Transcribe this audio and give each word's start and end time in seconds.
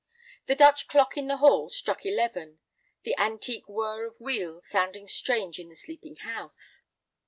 The 0.47 0.55
Dutch 0.55 0.87
clock 0.87 1.15
in 1.15 1.27
the 1.27 1.37
hall 1.37 1.69
struck 1.69 2.07
eleven, 2.07 2.57
the 3.03 3.15
antique 3.19 3.69
whir 3.69 4.07
of 4.07 4.19
wheels 4.19 4.67
sounding 4.67 5.05
strange 5.05 5.59
in 5.59 5.69
the 5.69 5.75
sleeping 5.75 6.15
house. 6.15 6.81